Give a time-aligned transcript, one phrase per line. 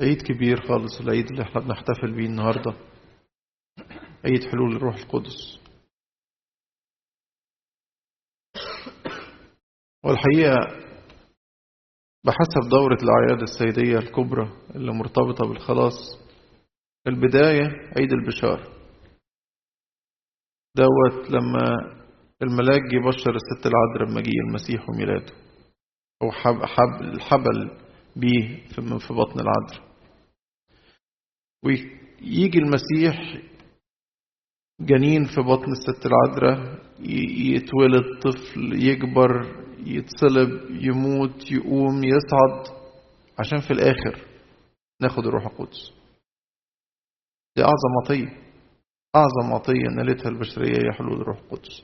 [0.00, 2.74] عيد كبير خالص العيد اللي إحنا بنحتفل بيه النهارده.
[4.24, 5.62] عيد حلول الروح القدس.
[10.04, 10.82] والحقيقة
[12.24, 16.18] بحسب دورة الأعياد السيدية الكبرى اللي مرتبطة بالخلاص
[17.06, 17.66] البداية
[17.96, 18.72] عيد البشار.
[20.76, 21.74] دوت لما
[22.42, 25.32] الملاك جه بشر الست العذراء بمجيء المسيح وميلاده.
[26.22, 27.78] أو حب حب الحبل
[28.16, 28.66] بيه
[28.98, 29.91] في بطن العذراء.
[31.64, 33.42] ويجي المسيح
[34.80, 36.82] جنين في بطن الست العذراء
[37.54, 42.82] يتولد طفل يكبر يتصلب يموت يقوم يصعد
[43.38, 44.26] عشان في الآخر
[45.00, 45.92] ناخد الروح القدس.
[47.56, 48.42] دي أعظم عطية
[49.16, 51.82] أعظم عطية نالتها البشرية هي حلول الروح القدس.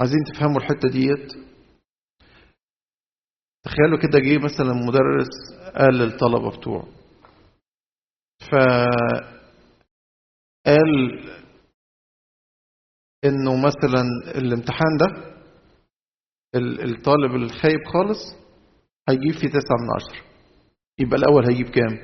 [0.00, 1.32] عايزين تفهموا الحتة ديت؟
[3.64, 5.28] تخيلوا كده جه مثلا مدرس
[5.76, 6.86] قال للطلبة بتوعه
[8.50, 9.70] فقال
[13.24, 14.02] إنه مثلا
[14.34, 15.32] الامتحان ده
[16.84, 18.18] الطالب الخايب خالص
[19.08, 20.22] هيجيب فيه تسعة من عشرة.
[20.98, 21.98] يبقى الأول هيجيب كام؟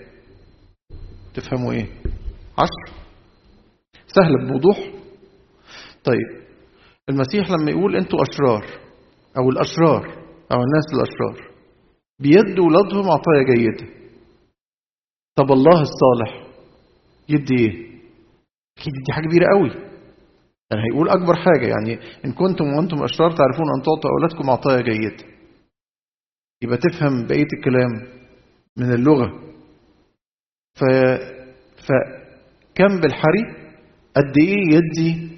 [1.34, 1.86] تفهموا إيه؟
[2.58, 2.98] عشر
[4.06, 4.78] سهل بوضوح.
[6.04, 6.48] طيب
[7.08, 8.66] المسيح لما يقول أنتوا أشرار
[9.38, 10.06] أو الأشرار
[10.52, 11.48] أو الناس الأشرار
[12.20, 13.97] بيدوا ولادهم عطايا جيدة.
[15.38, 16.46] طب الله الصالح
[17.28, 17.70] يدي إيه؟
[18.78, 19.68] أكيد دي حاجة كبيرة قوي.
[20.70, 21.66] يعني هيقول أكبر حاجة.
[21.66, 25.24] يعني إن كنتم وأنتم أشرار تعرفون أن تعطوا أولادكم عطايا جيدة.
[26.62, 28.08] يبقى تفهم بقية الكلام
[28.76, 29.40] من اللغة.
[30.74, 30.84] ف
[31.86, 33.42] فكم بالحري؟
[34.16, 35.28] قد إيه يدي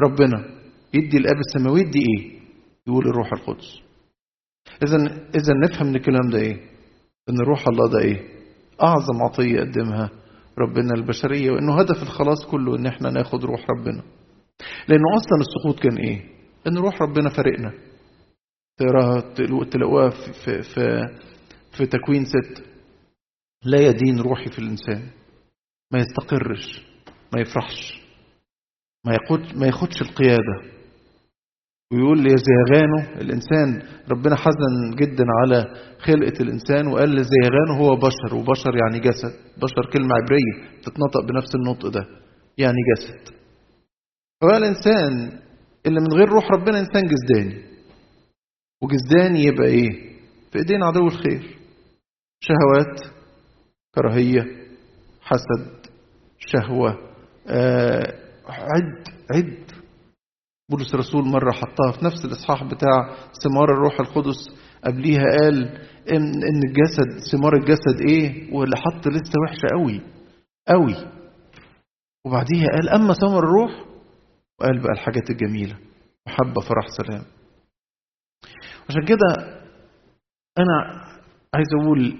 [0.00, 0.44] ربنا؟
[0.94, 2.40] يدي الآب السماوي يدي إيه؟
[2.86, 3.80] يقول الروح القدس.
[4.86, 4.96] اذا
[5.34, 6.56] اذا نفهم من الكلام ده إيه؟
[7.28, 8.31] إن روح الله ده إيه؟
[8.82, 10.10] أعظم عطية قدمها
[10.58, 14.02] ربنا البشرية وإنه هدف الخلاص كله إن إحنا ناخد روح ربنا.
[14.88, 16.24] لأنه أصلا السقوط كان إيه؟
[16.66, 17.72] إن روح ربنا فارقنا.
[18.76, 19.20] تقراها
[19.70, 21.00] تلاقوها في, في, في,
[21.76, 22.62] في تكوين ست.
[23.64, 25.02] لا يدين روحي في الإنسان.
[25.92, 26.82] ما يستقرش
[27.34, 28.02] ما يفرحش
[29.06, 30.81] ما ياخدش ما ياخدش القيادة.
[31.92, 35.64] ويقول لزيغانه الإنسان ربنا حزن جدا على
[35.98, 39.32] خلقة الإنسان وقال لزيغانه هو بشر وبشر يعني جسد
[39.62, 42.06] بشر كلمة عبرية تتنطق بنفس النطق ده
[42.58, 43.34] يعني جسد.
[44.44, 45.38] هو الإنسان
[45.86, 47.62] اللي من غير روح ربنا إنسان جسداني
[48.82, 49.90] وجسداني يبقى إيه؟
[50.52, 51.58] في إيدين عدو الخير
[52.40, 53.00] شهوات
[53.94, 54.46] كراهية
[55.22, 55.86] حسد
[56.38, 56.98] شهوة
[57.48, 58.14] آه
[58.48, 59.71] عد عد.
[60.76, 64.38] بولس الرسول مرة حطها في نفس الإصحاح بتاع ثمار الروح القدس.
[64.84, 65.64] قبليها قال
[66.12, 70.00] إن, إن الجسد ثمار الجسد إيه؟ واللي حط لسه وحشة قوي.
[70.68, 70.96] قوي.
[72.26, 73.70] وبعديها قال أما ثمر الروح؟
[74.60, 75.76] وقال بقى الحاجات الجميلة.
[76.26, 77.22] محبة فرح سلام.
[78.88, 79.26] عشان كده
[80.58, 81.02] أنا
[81.54, 82.16] عايز أقول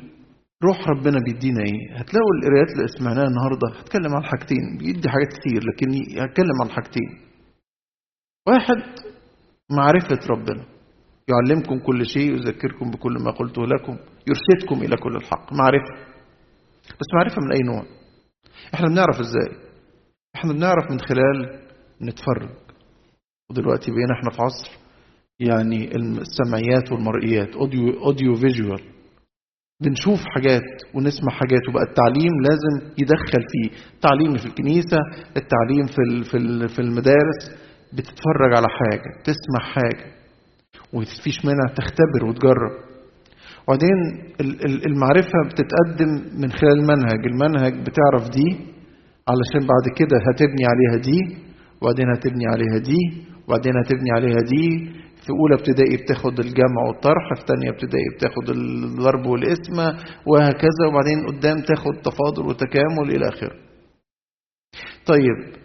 [0.64, 4.78] روح ربنا بيدينا إيه؟ هتلاقوا القرايات اللي سمعناها النهارده هتكلم عن حاجتين.
[4.78, 5.88] بيدي حاجات كتير لكن
[6.22, 7.31] هتكلم عن حاجتين.
[8.48, 8.76] واحد
[9.70, 10.64] معرفة ربنا.
[11.28, 13.96] يعلمكم كل شيء ويذكركم بكل ما قلته لكم
[14.28, 15.52] يرشدكم إلى كل الحق.
[15.52, 16.12] معرفة.
[16.88, 17.84] بس معرفة من أي نوع؟
[18.74, 19.56] إحنا بنعرف إزاي؟
[20.36, 21.60] إحنا بنعرف من خلال
[22.02, 22.50] نتفرج.
[23.50, 24.70] ودلوقتي بقينا إحنا في عصر
[25.40, 28.82] يعني السمعيات والمرئيات audio audio visual
[29.82, 30.62] بنشوف حاجات
[30.94, 33.70] ونسمع حاجات وبقى التعليم لازم يدخل فيه.
[33.94, 34.96] التعليم في الكنيسة
[35.36, 40.12] التعليم في في المدارس بتتفرج على حاجة تسمع حاجة
[40.92, 42.72] ومفيش منها تختبر وتجرب.
[43.68, 43.98] وبعدين
[44.86, 48.48] المعرفة بتتقدم من خلال المنهج المنهج بتعرف دي
[49.28, 51.36] علشان بعد كده هتبني عليها دي
[51.82, 52.98] وبعدين هتبني عليها دي
[53.48, 54.92] وبعدين هتبني عليها دي.
[55.26, 59.76] في أولى ابتدائي بتاخد الجمع والطرح في تانية ابتدائي بتاخد الضرب والاسم
[60.26, 60.82] وهكذا.
[60.88, 63.56] وبعدين قدام تاخد تفاضل وتكامل إلى آخره.
[65.06, 65.56] طيب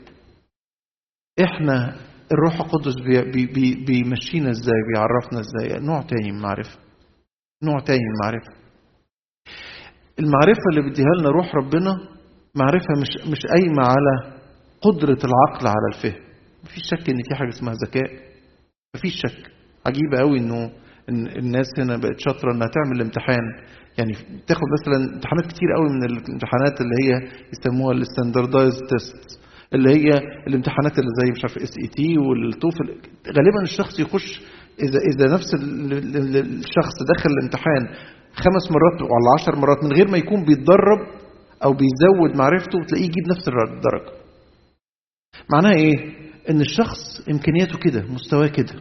[1.44, 1.95] إحنا
[2.31, 2.95] الروح القدس
[3.33, 6.79] بي بي بيمشينا إزاي بيعرفنا إزاي؟ نوع تاني من المعرفة.
[7.63, 8.51] نوع تاني من المعرفة.
[10.19, 11.97] المعرفة اللي بيديها لنا روح ربنا
[12.56, 14.33] معرفة مش مش قايمة على
[14.81, 16.21] قدرة العقل على الفهم.
[16.63, 18.09] مفيش شك إن في حاجة اسمها ذكاء.
[18.95, 19.51] مفيش شك.
[19.88, 20.71] عجيبة قوي إنه
[21.09, 23.44] الناس هنا بقت شاطرة إنها تعمل امتحان.
[23.97, 24.13] يعني
[24.47, 29.39] تاخد مثلا امتحانات كتير قوي من الامتحانات اللي هي يسموها ال standardized test
[29.73, 30.09] اللي هي
[30.47, 32.88] الامتحانات اللي زي مش عارف SAT وال TOEFL.
[33.27, 34.41] غالبا الشخص يخش
[34.83, 37.87] إذا إذا نفس الشخص دخل الامتحان
[38.33, 40.99] خمس مرات ولا عشر مرات من غير ما يكون بيتدرب
[41.63, 44.11] أو بيزود معرفته تلاقيه يجيب نفس الدرجة.
[45.51, 45.93] معناها إيه؟
[46.49, 48.73] إن الشخص إمكانياته كده مستواه كده.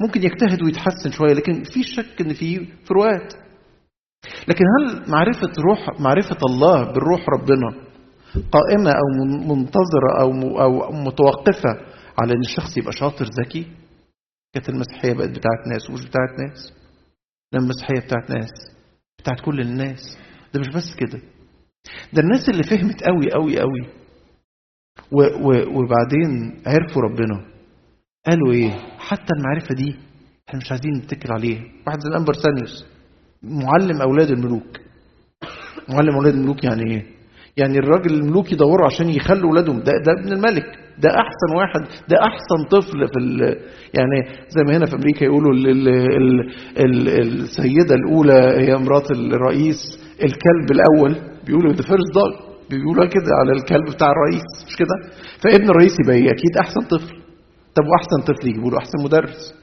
[0.00, 3.34] ممكن يجتهد ويتحسن شوية لكن في شك إن في فروقات.
[4.48, 7.87] لكن هل معرفة روح معرفة الله بالروح ربنا
[8.52, 11.70] قائمة أو منتظرة أو أو متوقفة
[12.18, 13.66] على أن الشخص يبقى شاطر ذكي.
[14.54, 16.72] كانت المسيحية بقت بتاعت ناس ومش بتاعت ناس.
[17.52, 18.50] لا المسيحية بتاعت ناس
[19.18, 20.18] بتاعت كل الناس.
[20.54, 21.20] ده مش بس كده.
[22.12, 23.86] ده الناس اللي فهمت قوي قوي قوي.
[25.76, 27.44] وبعدين عرفوا ربنا.
[28.26, 29.96] قالوا إيه؟ حتى المعرفة دي
[30.48, 31.62] إحنا مش عايزين نتكل عليها.
[31.86, 32.84] واحد زي الانبر سانيوس
[33.42, 34.80] معلم أولاد الملوك.
[35.88, 37.17] معلم أولاد الملوك يعني إيه؟
[37.58, 40.64] يعني الراجل الملوك يدوروا عشان يخلوا اولادهم ده ده ابن الملك.
[40.98, 41.80] ده أحسن واحد.
[42.08, 43.20] ده أحسن طفل في
[43.94, 46.40] يعني زي ما هنا في أمريكا يقولوا ال ال ال
[46.78, 47.08] ال
[47.42, 49.76] السيدة الأولى هي مرات الرئيس
[50.22, 51.16] الكلب الأول.
[51.46, 54.44] بيقولوا the first dog بيقولوا كده على الكلب بتاع الرئيس.
[54.68, 54.94] مش كده؟
[55.42, 57.14] فابن الرئيس يبقى إيه؟ أكيد أحسن طفل.
[57.74, 59.54] طب وأحسن طفل يجيبوا له؟ أحسن مدرس.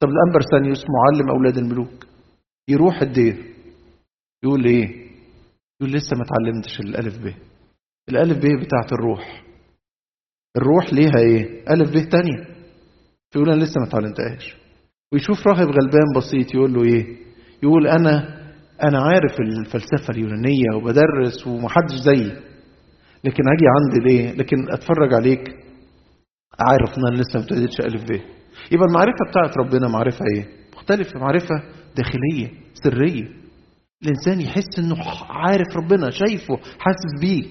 [0.00, 2.06] طب الأنبا أرسانيوس معلم أولاد الملوك.
[2.68, 3.36] يروح الدير.
[4.44, 5.01] يقول إيه؟
[5.82, 7.34] يقول لسه ما اتعلمتش الألف ب.
[8.08, 9.42] الألف ب بتاعت الروح.
[10.56, 12.46] الروح ليها إيه؟ ألف ب تانية.
[13.36, 14.56] يقول أنا لسه ما اتعلمتهاش
[15.12, 17.16] ويشوف راهب غلبان بسيط يقول له إيه؟
[17.62, 18.42] يقول أنا
[18.82, 22.30] أنا عارف الفلسفة اليونانية وبدرس ومحدش زيي.
[23.24, 25.48] لكن أجي عندي ليه؟ لكن أتفرج عليك.
[26.60, 28.10] عارف إن أنا لسه ما ابتديتش ألف ب.
[28.72, 30.46] يبقى المعرفة بتاعت ربنا معرفة إيه؟
[30.76, 31.20] مختلفة.
[31.20, 31.54] معرفة
[31.96, 33.41] داخلية سرية.
[34.02, 34.96] الإنسان يحس إنه
[35.30, 37.42] عارف ربنا شايفه حاسس بيه.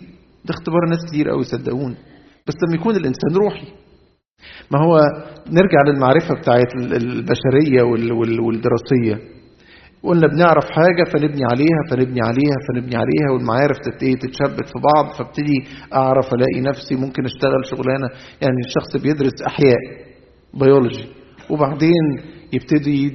[0.46, 1.96] ده اختبار ناس كتير قوي صدقوني
[2.48, 3.68] بس لما يكون الإنسان روحي.
[4.72, 5.00] ما هو
[5.48, 7.82] نرجع للمعرفة بتاعت البشرية
[8.46, 9.32] والدراسية.
[10.04, 15.58] قلنا بنعرف حاجة فنبني عليها فنبني عليها فنبني عليها والمعارف تتشبك في بعض فابتدي
[15.94, 18.08] أعرف ألاقي نفسي ممكن أشتغل شغلانة.
[18.42, 19.80] يعني الشخص بيدرس أحياء
[20.54, 21.06] بيولوجي
[21.50, 22.04] وبعدين
[22.54, 23.10] يبتدي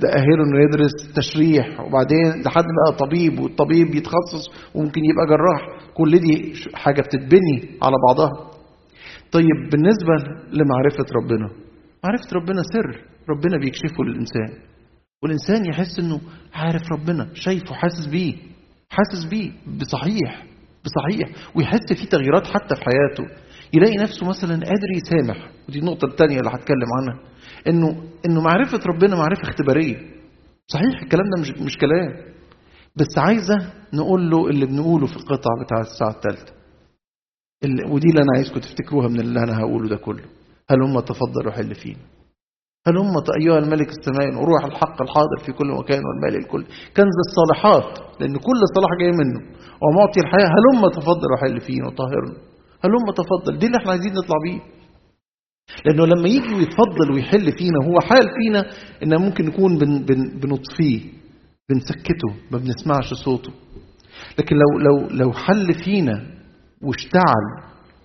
[0.00, 5.92] تأهله إنه يدرس تشريح وبعدين لحد بقى طبيب والطبيب يتخصص وممكن يبقى جراح.
[5.94, 8.50] كل دي حاجة بتتبني على بعضها.
[9.32, 10.14] طيب بالنسبة
[10.52, 11.50] لمعرفة ربنا
[12.04, 13.00] معرفة ربنا سر.
[13.28, 14.50] ربنا بيكشفه للإنسان.
[15.22, 16.20] والإنسان يحس إنه
[16.54, 18.34] عارف ربنا شايفه حاسس بيه.
[18.90, 19.50] حاسس بيه
[19.80, 20.46] بصحيح
[20.84, 21.28] بصحيح.
[21.56, 23.24] ويحس في تغييرات حتى في حياته.
[23.74, 25.50] يلاقي نفسه مثلا قادر يسامح.
[25.68, 27.33] ودي النقطة الثانية اللي هتكلم عنها.
[27.68, 29.96] إنه إنه معرفة ربنا معرفة اختبارية.
[30.66, 32.34] صحيح الكلام ده مش مش كلام.
[32.96, 36.52] بس عايزة نقول له اللي بنقوله في القطع بتاع الساعة الثالثة.
[37.92, 40.24] ودي اللي أنا عايزكم تفتكروها من اللي أنا هقوله ده كله.
[40.70, 41.98] هل هم تفضلوا حل فينا
[42.86, 46.64] هل هم أيها الملك السماء وروح الحق الحاضر في كل مكان والمال الكل
[46.96, 49.40] كنز الصالحات لأن كل صلاح جاي منه.
[49.82, 52.36] ومعطي الحياة هل هم تفضل وحل فينا وطهرنا
[52.84, 54.60] هل هم تفضل؟ دي اللي إحنا عايزين نطلع بيه.
[55.86, 58.70] لأنه لما يجي ويتفضل ويحل فينا هو حال فينا
[59.02, 61.00] إن ممكن نكون بن بن بنطفيه
[61.70, 63.50] بنسكته ما بنسمعش صوته.
[64.38, 66.26] لكن لو لو لو حل فينا
[66.82, 67.44] واشتعل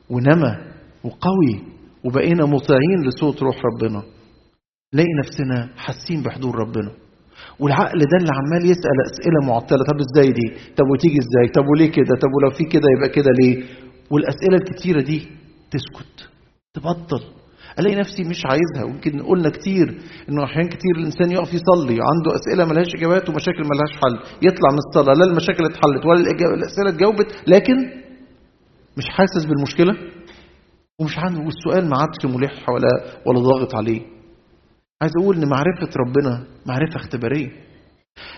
[0.09, 0.57] ونمى
[1.03, 1.63] وقوي
[2.05, 4.03] وبقينا مطيعين لصوت روح ربنا
[4.93, 6.91] نلاقي نفسنا حاسين بحضور ربنا.
[7.59, 10.47] والعقل ده اللي عمال يسأل أسئلة معطلة طب إزاي دي؟
[10.77, 13.63] طب وتيجي إزاي؟ طب وليه كده؟ طب ولو في كده يبقى كده ليه؟
[14.11, 15.27] والأسئلة الكتيرة دي
[15.71, 16.29] تسكت
[16.73, 17.23] تبطل.
[17.79, 18.83] ألاقي نفسي مش عايزها.
[18.83, 23.91] ويمكن قلنا كتير إنه أحيان كتير الإنسان يقف يصلي عنده أسئلة ملهاش إجابات ومشاكل ملهاش
[24.01, 24.19] حل.
[24.47, 26.21] يطلع من الصلاة لا المشاكل اتحلت ولا
[26.53, 27.75] الأسئلة اتجاوبت لكن
[28.97, 29.93] مش حاسس بالمشكلة
[31.01, 32.87] ومش عنده والسؤال ما عادش ملح ولا
[33.25, 34.01] ولا ضاغط عليه.
[35.01, 37.49] عايز أقول إن معرفة ربنا معرفة اختبارية.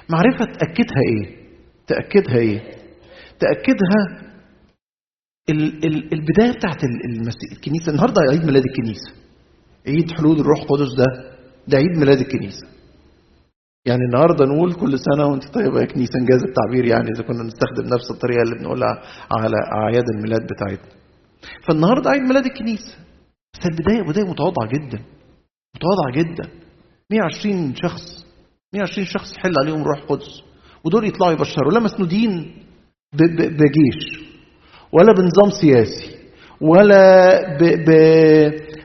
[0.09, 1.35] معرفة تأكدها إيه؟
[1.87, 2.59] تأكدها إيه؟
[3.39, 4.30] تأكدها
[6.13, 6.83] البداية بتاعت
[7.53, 9.11] الكنيسة النهارده عيد ميلاد الكنيسة.
[9.87, 11.05] عيد حلول الروح القدس ده
[11.67, 12.67] ده عيد ميلاد الكنيسة.
[13.85, 17.85] يعني النهارده نقول كل سنة وانت طيبة يا كنيسة انجاز التعبير يعني إذا كنا نستخدم
[17.95, 20.91] نفس الطريقة اللي بنقولها على أعياد الميلاد بتاعتنا.
[21.67, 22.95] فالنهاردة عيد ميلاد الكنيسة.
[23.53, 24.99] بس البداية بداية متواضعة جدا
[25.75, 26.49] متواضعة جدا.
[27.11, 28.25] 120 شخص
[28.73, 30.41] 120 شخص يحل عليهم روح قدس
[30.83, 31.71] ودول يطلعوا يبشروا.
[31.71, 32.53] لا مسنودين
[33.13, 34.30] بجيش.
[34.93, 36.15] ولا بنظام سياسي
[36.61, 37.39] ولا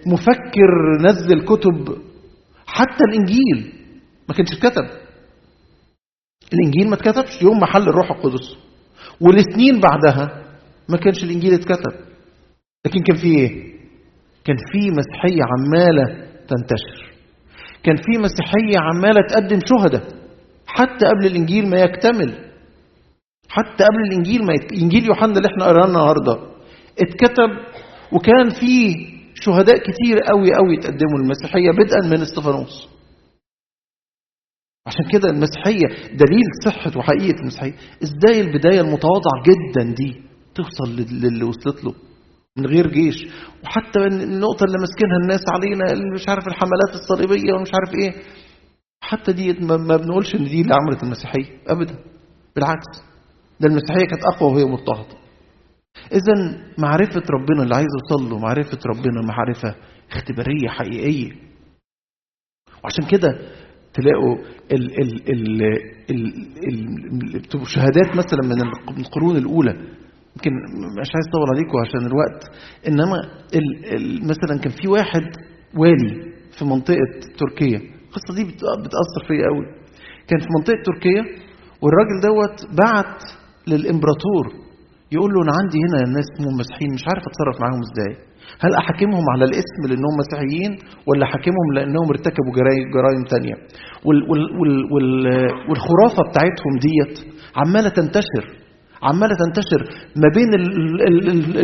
[0.06, 0.70] بمفكر
[1.00, 1.96] نزل كتب
[2.66, 3.72] حتى الإنجيل
[4.28, 4.86] ما كانش اتكتب.
[6.52, 8.56] الإنجيل ما اتكتبش يوم ما حل الروح القدس.
[9.20, 10.42] والسنين بعدها
[10.88, 11.92] ما كانش الإنجيل اتكتب.
[12.86, 13.50] لكن كان في إيه؟
[14.44, 17.12] كان في مسيحية عمالة تنتشر.
[17.82, 20.02] كان في مسيحية عمالة تقدم شهداء
[20.66, 22.34] حتى قبل الإنجيل ما يكتمل.
[23.48, 24.72] حتى قبل الإنجيل ما يت...
[24.82, 26.38] إنجيل يوحنا اللي إحنا قرأناه النهارده.
[26.98, 27.50] اتكتب
[28.12, 32.88] وكان فيه شهداء كتير قوي قوي تقدموا للمسيحية بدءا من استفانوس
[34.86, 35.86] عشان كده المسيحية
[36.16, 37.74] دليل صحة وحقيقة المسيحية.
[38.02, 40.22] إزاي البداية المتواضعة جدا دي
[40.54, 41.94] توصل للي وصلت له
[42.58, 43.26] من غير جيش؟
[43.64, 48.22] وحتى النقطة اللي ماسكينها الناس علينا اللي مش عارف الحملات الصليبية ومش عارف إيه.
[49.00, 51.94] حتى دي ما بنقولش إن دي اللي عملت المسيحية ابدا.
[52.56, 53.05] بالعكس.
[53.60, 55.16] ده المسيحية كانت أقوى وهي مضطهدة
[56.12, 59.74] اذا معرفة ربنا اللي عايز يوصل له معرفة ربنا معرفة
[60.10, 61.32] اختبارية حقيقية.
[62.84, 63.38] وعشان كده
[63.94, 64.34] تلاقوا
[64.72, 65.62] ال ال ال
[66.10, 66.26] ال
[67.44, 69.70] ال شهادات مثلا من القرون الأولى.
[70.36, 70.50] يمكن
[71.00, 72.44] مش عايز أطول عليكم عشان الوقت.
[72.88, 73.16] إنما
[73.54, 75.22] ال ال مثلا كان في واحد
[75.76, 77.78] والي في منطقة تركيا.
[77.78, 78.44] القصة دي
[78.84, 79.66] بتأثر فيا قوي
[80.28, 81.22] كان في منطقة تركيا
[81.82, 83.22] والراجل دوت بعت
[83.70, 84.44] للإمبراطور.
[85.14, 86.28] يقول له أنا عندي هنا ناس
[86.60, 88.12] مسيحيين مش عارف أتصرف معاهم إزاي.
[88.64, 90.72] هل أحاكمهم على الاسم لأنهم مسيحيين
[91.08, 92.52] ولا أحاكمهم لأنهم ارتكبوا
[92.94, 93.56] جرائم تانية؟
[94.06, 95.08] وال وال وال وال
[95.68, 97.14] والخرافة بتاعتهم ديت
[97.60, 98.44] عمالة تنتشر
[99.08, 99.80] عمالة تنتشر
[100.22, 100.50] ما بين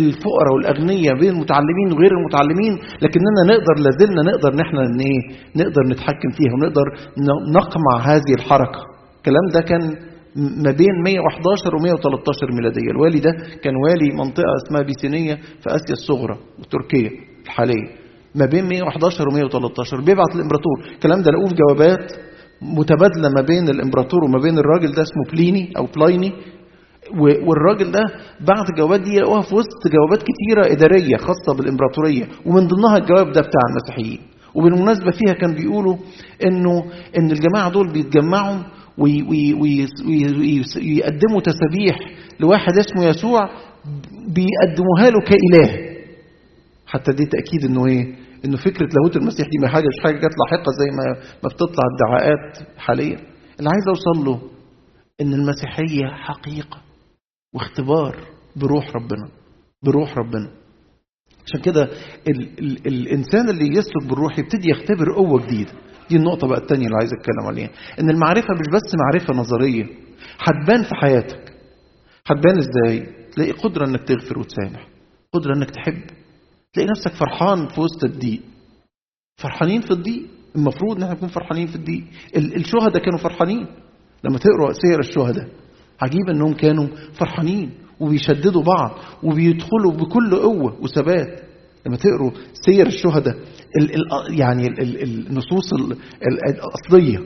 [0.02, 2.72] الفقراء والأغنياء بين المتعلمين وغير المتعلمين.
[3.02, 5.20] لكننا نقدر لازلنا نقدر إن إحنا إيه
[5.60, 6.86] نقدر نتحكم فيها ونقدر
[7.58, 8.80] نقمع هذه الحركة.
[9.18, 9.82] الكلام ده كان
[10.36, 12.90] ما بين 111 و 113 ميلادية.
[12.90, 13.30] الوالي ده
[13.64, 17.10] كان والي منطقة اسمها بيسينية في آسيا الصغرى وتركيا
[17.44, 17.88] الحاليه
[18.34, 22.12] ما بين 111 و 113 بيبعت الامبراطور الكلام ده لقوه في جوابات
[22.62, 26.32] متبادلة ما بين الإمبراطور وما بين الراجل ده اسمه بليني أو بلايني.
[27.46, 28.00] والراجل ده
[28.40, 32.24] بعت الجوابات دي لقوها في وسط جوابات كتيرة إدارية خاصة بالإمبراطورية.
[32.46, 34.18] ومن ضمنها الجواب ده بتاع المسيحيين.
[34.54, 35.96] وبالمناسبة فيها كان بيقولوا
[36.44, 36.84] إنه
[37.18, 38.56] إن الجماعة دول بيتجمعوا
[40.06, 41.98] ويقدموا تسابيح
[42.40, 43.50] لواحد اسمه يسوع
[44.28, 45.92] بيقدموها له كإله.
[46.86, 50.22] حتى دي تأكيد إنه إيه؟ إنه فكرة لاهوت المسيح دي ما حاجة مش حاجة جت
[50.38, 53.18] لاحقة زي ما ما بتطلع الدعاءات حاليا.
[53.58, 54.40] اللي عايز أوصل له
[55.20, 56.78] إن المسيحية حقيقة
[57.54, 58.16] واختبار
[58.56, 59.28] بروح ربنا
[59.84, 60.50] بروح ربنا.
[61.46, 61.82] عشان كده
[62.28, 65.72] ال ال الإنسان اللي يسلك بالروح يبتدي يختبر قوة جديدة.
[66.10, 67.70] دي النقطة بقى الثانية اللي عايز أتكلم عليها.
[68.00, 69.84] إن المعرفة مش بس معرفة نظرية
[70.38, 71.52] هتبان في حياتك.
[72.26, 74.88] هتبان إزاي؟ تلاقي قدرة إنك تغفر وتسامح
[75.32, 76.02] قدرة إنك تحب.
[76.72, 78.40] تلاقي نفسك فرحان في وسط الضيق.
[79.36, 82.04] فرحانين في الضيق؟ المفروض إن إحنا نكون فرحانين في الضيق.
[82.36, 83.66] الشهداء كانوا فرحانين.
[84.24, 85.48] لما تقروا سير الشهداء
[86.02, 91.42] عجيب إنهم كانوا فرحانين وبيشددوا بعض وبيدخلوا بكل قوة وثبات.
[91.86, 93.34] لما تقروا سير الشهداء
[93.80, 95.72] ال ال يعني ال ال النصوص
[96.48, 97.18] الأصلية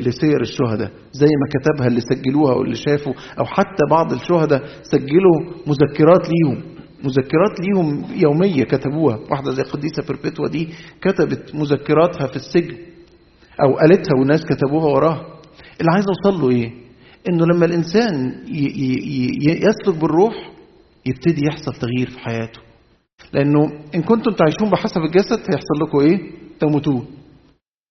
[0.00, 6.28] لسير الشهداء زي ما كتبها اللي سجلوها واللي شافوا أو حتى بعض الشهداء سجلوا مذكرات
[6.28, 6.62] ليهم
[7.04, 9.18] مذكرات ليهم يومية كتبوها.
[9.30, 10.68] واحدة زي القديسه بيربتوا دي
[11.02, 12.76] كتبت مذكراتها في السجن
[13.62, 15.26] أو قالتها والناس كتبوها وراها.
[15.80, 16.70] اللي عايز أوصل له إيه؟
[17.28, 18.34] إنه لما الإنسان
[19.42, 20.34] يسلك بالروح
[21.06, 22.60] يبتدي يحصل تغيير في حياته.
[23.32, 26.30] لأنه إن كنتم تعيشون بحسب الجسد هيحصل لكم إيه؟
[26.60, 27.06] تموتون.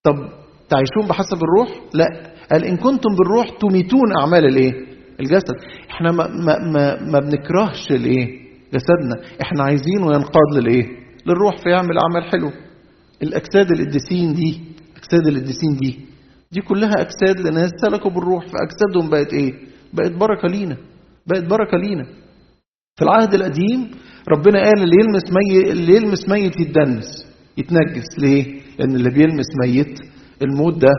[0.03, 0.15] طب
[0.69, 2.05] تعيشون بحسب الروح؟ لا.
[2.51, 4.71] قال إن كنتم بالروح تميتون أعمال الإيه؟
[5.19, 5.55] الجسد.
[5.91, 9.41] إحنا ما ما ما, ما بنكرهش الإيه؟ جسدنا.
[9.41, 10.85] إحنا عايزينه ينقاد للإيه؟
[11.25, 12.53] للروح فيعمل أعمال حلوة.
[13.23, 14.61] الأجساد القديسين دي
[14.97, 15.99] أجساد القديسين دي
[16.51, 18.45] دي كلها أجساد لناس سلكوا بالروح.
[18.45, 19.53] فأجسادهم بقت إيه؟
[19.93, 20.77] بقت بركة لينا.
[21.27, 22.05] بقت بركة لينا.
[22.97, 23.91] في العهد القديم
[24.29, 27.25] ربنا قال اللي يلمس ميت اللي يلمس ميت يتدنس
[27.57, 28.19] يتنجس.
[28.19, 29.99] ليه؟ لأن اللي بيلمس ميت
[30.41, 30.89] الموت ده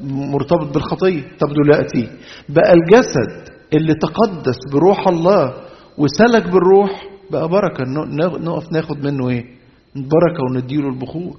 [0.00, 2.08] مرتبط بالخطية طب دلوقتي
[2.48, 5.54] بقى الجسد اللي تقدس بروح الله
[5.98, 7.84] وسلك بالروح بقى بركة.
[8.40, 9.44] نقف ناخد منه إيه؟
[9.96, 11.36] بركة ونديله البخور.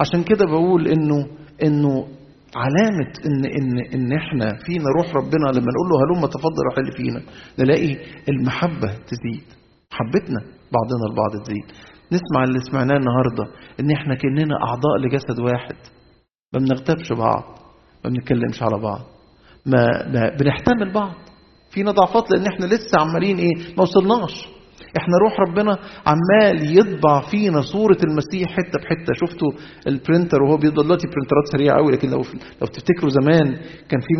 [0.00, 1.26] عشان كده بقول انه
[1.62, 2.06] إنه
[2.56, 6.92] علامة إن إن إن إحنا فينا روح ربنا لما نقول له هلم تفضل روح اللي
[6.92, 7.22] فينا
[7.58, 7.96] نلاقي
[8.28, 9.42] المحبة تزيد.
[9.92, 10.40] محبتنا
[10.72, 11.64] بعضنا البعض تزيد.
[12.12, 13.44] نسمع اللي سمعناه النهاردة
[13.80, 15.76] إن إحنا كأننا أعضاء لجسد واحد.
[16.52, 17.44] ما بنغتابش بعض
[18.04, 19.00] ما بنتكلمش على بعض.
[19.66, 19.86] ما,
[20.40, 21.14] بنحتمل بعض.
[21.70, 24.48] فينا ضعفات لأن إحنا لسه عمالين إيه ما وصلناش.
[24.96, 25.72] إحنا روح ربنا
[26.06, 29.12] عمال يطبع فينا صورة المسيح حتة بحتة.
[29.20, 29.50] شفتوا
[29.86, 32.22] ال printer وهو بيطلع دلوقتي printer ات سريعة قوي لكن لو
[32.60, 33.46] لو تفتكروا زمان
[33.88, 34.12] كان في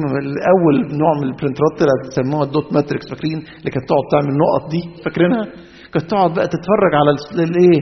[0.55, 4.05] اول نوع من ال printer ات طلعت سموها ال dot matrix فاكرين؟ اللي كانت تقعد
[4.13, 5.45] تعمل نقط دي فاكرينها؟
[5.93, 7.11] كانت تقعد بقى تتفرج على
[7.51, 7.81] الايه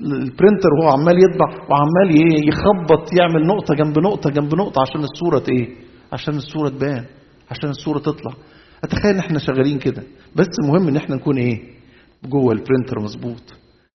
[0.00, 2.08] ال printer وهو عمال يطبع وعمال
[2.48, 5.68] يخبط يعمل نقطة جنب نقطة جنب نقطة عشان الصورة إيه؟
[6.12, 7.04] عشان الصورة تبان
[7.50, 8.32] عشان الصورة تطلع.
[8.84, 10.02] أتخيل إن إحنا شغالين كده.
[10.36, 11.60] بس المهم إن إحنا نكون إيه؟
[12.24, 13.42] جوه ال printer مظبوط.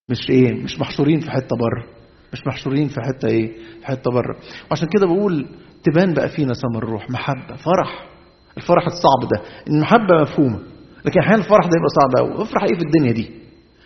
[0.10, 1.86] مش إيه؟ مش محشورين في حتة بره.
[2.34, 4.36] مش محشورين في حتة إيه؟ في حتة بره.
[4.72, 5.48] وعشان كده بقول
[5.84, 7.10] تبان بقى فينا ثمر الروح.
[7.10, 8.10] محبة فرح.
[8.58, 9.42] الفرح الصعب ده.
[9.68, 10.60] المحبه مفهومة.
[11.06, 13.32] لكن أحيانا الفرح ده يبقى صعب قوي افرح إيه في الدنيا دي؟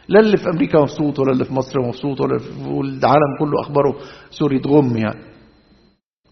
[0.07, 3.95] لا اللي في أمريكا مبسوط ولا اللي في مصر مبسوط ولا في العالم كله أخباره
[4.29, 5.19] سوري تغم يعني.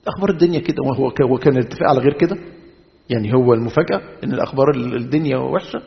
[0.08, 2.38] أخبار الدنيا كده وهو هو كان الاتفاق على غير كده؟
[3.10, 5.82] يعني هو المفاجأة إن الأخبار الدنيا وحشة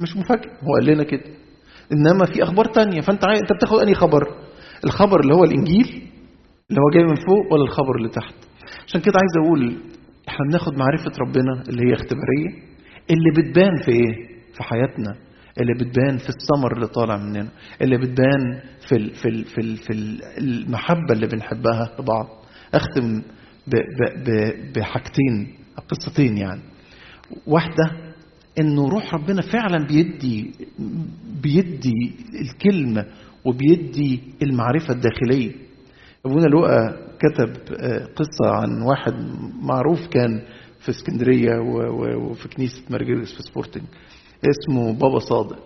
[0.00, 1.24] مش مفاجأة هو قال لنا كده.
[1.92, 3.38] إنما في أخبار تانية فأنت عاي...
[3.38, 4.22] أنت بتاخد أنهي خبر؟
[4.84, 5.86] الخبر اللي هو الإنجيل
[6.70, 8.34] اللي هو جاي من فوق ولا الخبر اللي تحت؟
[8.86, 9.76] عشان كده عايز أقول
[10.28, 12.48] إحنا بناخد معرفة ربنا اللي هي اختبارية
[13.10, 15.16] اللي بتبان في إيه؟ في حياتنا
[15.60, 17.48] اللي بتبان في الثمر اللي طالع مننا
[17.82, 19.92] اللي بتبان في ال في ال في, ال في
[20.38, 22.26] المحبة اللي بنحبها لبعض
[23.66, 23.74] ب
[24.78, 25.59] بحاجتين.
[25.88, 26.60] قصتين يعني.
[27.46, 28.12] واحدة
[28.58, 30.50] إنه روح ربنا فعلا بيدي
[31.42, 33.06] بيدي الكلمة
[33.44, 35.52] وبيدي المعرفة الداخلية.
[36.26, 37.56] ابونا لوقا كتب
[38.16, 39.14] قصة عن واحد
[39.62, 40.42] معروف كان
[40.80, 41.58] في اسكندرية
[42.16, 43.82] وفي كنيسة مرجرس في سبورتنج
[44.44, 45.58] اسمه بابا صادق.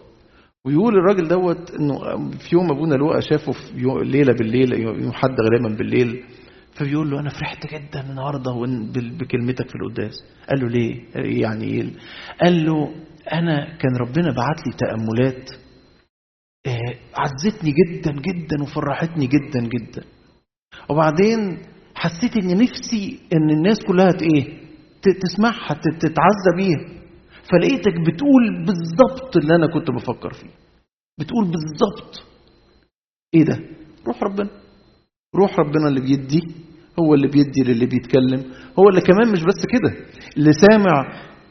[0.64, 1.99] ويقول الراجل دوت إنه
[2.30, 3.61] في يوم ابونا لوقا شافه في
[4.04, 6.25] ليلة بالليل يوم حد غالبا بالليل
[6.75, 8.52] فبيقول له أنا فرحت جدا النهارده
[9.19, 10.14] بكلمتك في القداس.
[10.49, 11.04] قال له ليه؟
[11.43, 11.90] يعني إيه؟
[12.43, 12.95] قال له
[13.33, 15.50] أنا كان ربنا بعت لي تأملات
[17.16, 20.04] عزتني جدا جدا وفرحتني جدا جدا.
[20.90, 21.59] وبعدين
[21.95, 24.64] حسيت إن نفسي إن الناس كلها إيه
[25.23, 26.95] تسمعها تتعزى بيها.
[27.50, 30.50] فلقيتك بتقول بالظبط اللي أنا كنت بفكر فيه.
[31.21, 32.26] بتقول بالظبط
[33.35, 33.61] إيه ده؟
[34.07, 34.50] روح ربنا.
[35.37, 36.41] روح ربنا اللي بيدي
[37.00, 38.43] هو اللي بيدي للي بيتكلم
[38.79, 39.95] هو اللي كمان مش بس كده
[40.37, 41.05] اللي سامع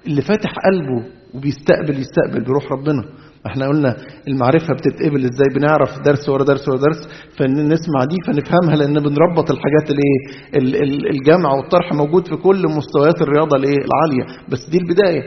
[0.07, 3.03] اللي فاتح قلبه وبيستقبل يستقبل بروح ربنا.
[3.47, 3.95] إحنا قلنا
[4.27, 9.91] المعرفة بتتقبل إزاي؟ بنعرف درس ورا درس ورا درس فنسمع دي فنفهمها لأن بنربط الحاجات
[9.91, 14.43] الايه الجمع والطرح موجود في كل مستويات الرياضة الايه العالية.
[14.49, 15.21] بس دي البداية.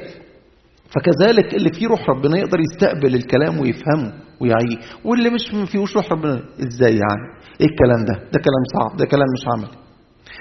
[0.95, 6.13] فكذلك اللي فيه روح ربنا يقدر يستقبل الكلام ويفهمه ويعيه واللي مش ما فيهوش روح
[6.13, 9.79] ربنا إزاي يعني؟ إيه الكلام ده؟ ده كلام صعب ده كلام مش عملي.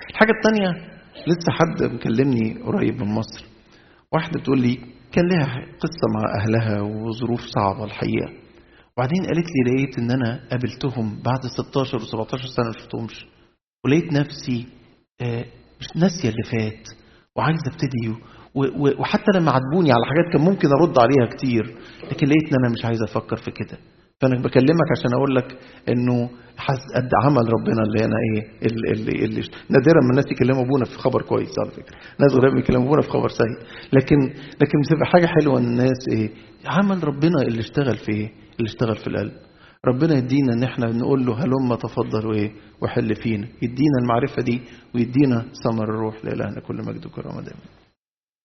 [0.10, 0.70] الحاجة التانية
[1.28, 3.46] لسه حد مكلمني قريب من مصر.
[4.14, 4.80] واحدة بتقول لي
[5.12, 8.30] كان لها قصة مع أهلها وظروف صعبة الحقيقة.
[8.98, 13.26] وبعدين قالت لي لقيت إن أنا قابلتهم بعد 16 و17 سنة ما شفتهمش.
[13.86, 14.68] ولقيت نفسي
[15.80, 16.88] مش ناسية اللي فات
[17.36, 18.16] وعايزة أبتدي
[19.00, 21.78] وحتى لما عاتبوني على حاجات كان ممكن أرد عليها كتير
[22.12, 23.78] لكن لقيت إن أنا مش عايز أفكر في كده.
[24.22, 25.58] فأنا بكلمك عشان أقول لك
[25.90, 26.30] إنه
[26.96, 30.98] قد عمل ربنا اللي أنا إيه اللي, اللي, اللي نادرا ما الناس يكلموا أبونا في
[30.98, 31.96] خبر كويس على فكرة.
[32.20, 33.68] ناس غالبا يكلموا أبونا في خبر سيء.
[33.94, 34.18] لكن
[34.62, 36.30] لكن بتبقى حاجة حلوة إن الناس إيه
[36.66, 39.32] عمل ربنا اللي اشتغل في إيه اللي اشتغل في القلب.
[39.86, 42.52] ربنا يدينا إن إحنا نقول له هلم تفضل وإيه
[42.82, 43.48] وحل فينا.
[43.62, 44.62] يدينا المعرفة دي
[44.96, 47.60] ويدينا ثمر الروح لإلهنا كل مجد وكرامه دائما